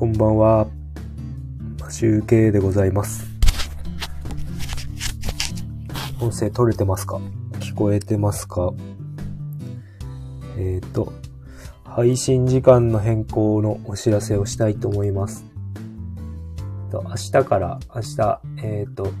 [0.00, 0.66] こんばんは。
[1.90, 3.26] 集計でございます。
[6.18, 7.20] 音声取れてますか？
[7.58, 8.72] 聞こえてますか？
[10.56, 11.12] えっ、と、
[11.84, 15.44] 配信時間の変更のお知らせをしたいと思います。
[16.90, 19.12] 明日から、明日、えっ、と、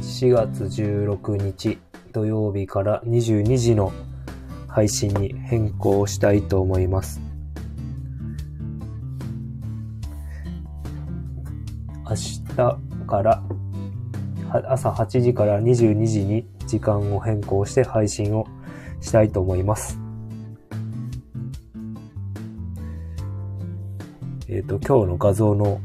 [0.00, 1.78] 4月16日
[2.10, 3.92] 土曜日から22時の
[4.66, 7.25] 配信に変更したいと思います。
[12.16, 12.22] 明
[12.56, 13.42] 日から
[14.70, 18.46] 朝8時から22時に時間を変更して配信を
[19.02, 19.98] したいと思います。
[24.48, 25.80] えっ、と、今日の画像の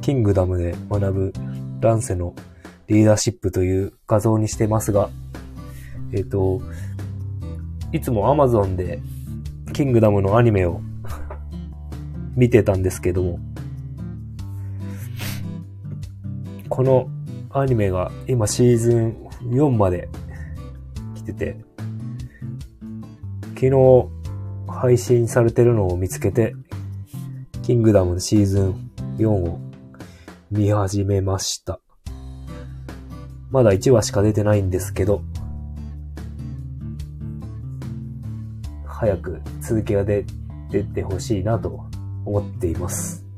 [0.00, 1.32] キングダムで学ぶ
[1.80, 2.34] 乱世の
[2.86, 5.10] リーダーシップという画像にしてますが、
[6.12, 6.62] えっ、と、
[7.92, 9.02] いつも Amazon で
[9.74, 10.80] キングダムのアニメを
[12.34, 13.49] 見てたんですけども、
[16.80, 17.10] この
[17.50, 20.08] アニメが今シーズン4まで
[21.14, 21.58] 来てて、
[23.54, 24.08] 昨日
[24.66, 26.54] 配信されてるのを見つけて、
[27.62, 29.60] キングダムのシーズン4を
[30.50, 31.80] 見始めました。
[33.50, 35.20] まだ1話しか出てないんですけど、
[38.86, 40.24] 早く続きが出
[40.94, 41.84] てほしいなと
[42.24, 43.29] 思っています。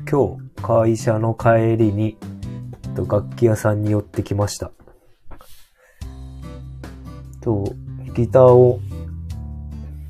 [0.00, 2.16] 今日、会社の帰りに、
[2.96, 4.72] と楽器屋さんに寄ってきました。
[7.42, 7.64] と、
[8.14, 8.80] ギターを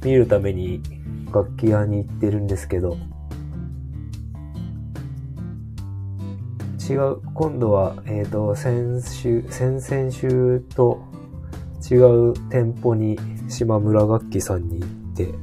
[0.04, 0.80] 見るために
[1.32, 2.96] 楽器屋に行ってるんですけど、
[6.88, 11.00] 違う、今度は、えっ、と、先週、先々週と
[11.90, 13.18] 違う店舗に
[13.48, 15.34] 島村楽器さんに行って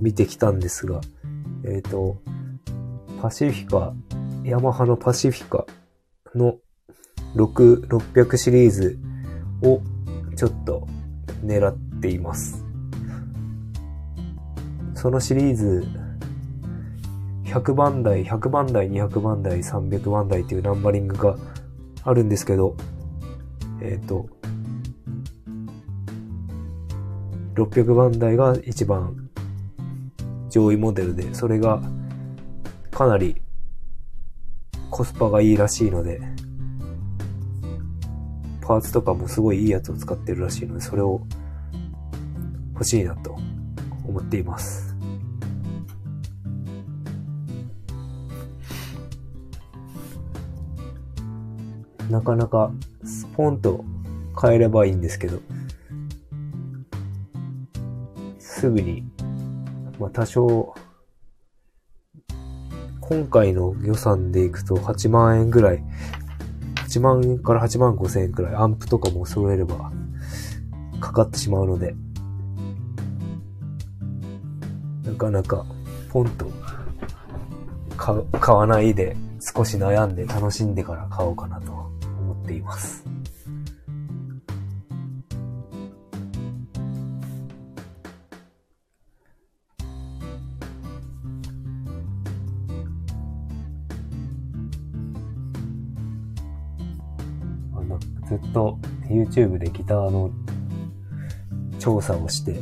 [0.00, 1.00] 見てきたんですが、
[1.64, 2.16] えっ、と、
[3.20, 3.94] パシフィカ、
[4.44, 5.66] ヤマハのパシフィカ
[6.34, 6.58] の
[7.34, 8.98] 6、600シリーズ
[9.62, 9.80] を
[10.36, 10.86] ちょっと
[11.44, 12.64] 狙っています。
[14.94, 15.86] そのシリーズ、
[17.44, 21.36] 100番台、100番台、200番台、300番台っていうナンバリングが
[22.04, 22.76] あるんですけど、
[23.80, 24.28] えっ、と、
[27.54, 29.30] 600番台が一番
[30.50, 31.80] 上位モデルで、それが
[32.96, 33.42] かなり
[34.90, 36.18] コスパがいいらしいので、
[38.62, 41.20] パーツとかもすごいいいやつを使ってるらしいので、それを
[42.72, 43.36] 欲しいなと
[44.08, 44.96] 思っています。
[52.08, 52.72] なかなか
[53.04, 53.84] スポンと
[54.40, 55.38] 変えればいいんですけど、
[58.38, 59.04] すぐに、
[59.98, 60.74] まあ多少、
[63.08, 65.84] 今回の予算でいくと8万円ぐらい、
[66.88, 69.92] 8万円から8万5千円くらい、アンプとかも揃えれば、
[71.00, 71.94] かかってしまうので、
[75.04, 75.64] なかなか、
[76.10, 76.50] ポンと、
[77.96, 83.05] 買わないで、少し悩んで楽しんでから買おうかなと思っています。
[98.26, 100.30] ずっと YouTube でギターの
[101.78, 102.60] 調査をして、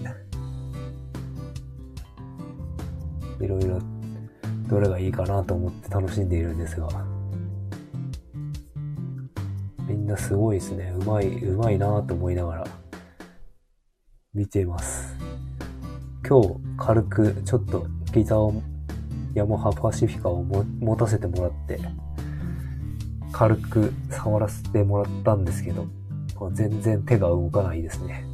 [3.41, 3.81] いろいろ
[4.69, 6.89] どれがいいかなと思って楽しんでいるんですが、
[9.87, 10.95] みんなすごいですね。
[10.99, 12.67] うまい、うまいなと思いながら
[14.33, 15.17] 見ています。
[16.27, 18.63] 今日軽くちょっとギターを
[19.35, 21.79] ヤマハパシフィカを持たせてもらって、
[23.35, 25.89] 軽く触らせてもらったんですけど、
[26.53, 28.25] 全然手が動かないですね。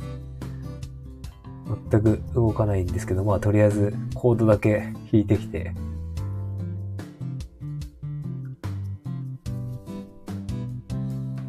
[1.90, 5.72] 全く動かないんですけど、まあとりあえずコードだけ弾いてきて、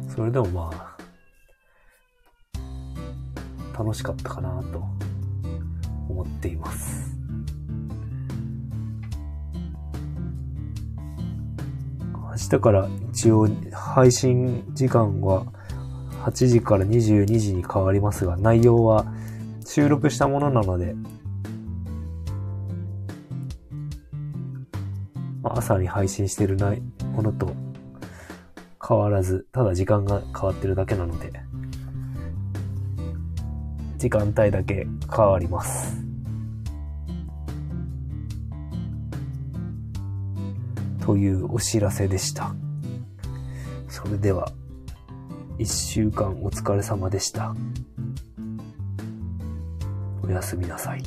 [0.08, 0.96] それでもまあ、
[3.78, 4.82] 楽しかったかなと
[6.08, 7.21] 思っています。
[12.50, 15.44] 日から一応配信時間は
[16.24, 19.06] 8時から22時に変わりますが、内容は
[19.64, 20.94] 収録したものなので、
[25.42, 26.82] 朝に配信してるない
[27.14, 27.52] ものと
[28.86, 31.32] 変わらず、ただ時間が変わってるだけなので、
[33.98, 36.11] 時間帯だけ変わります。
[41.02, 42.54] というお知らせでした。
[43.88, 44.50] それでは、
[45.58, 47.54] 一週間お疲れ様でした。
[50.22, 51.02] おやすみなさい。